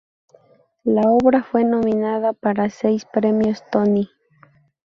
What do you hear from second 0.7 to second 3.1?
La obra fue nominada para seis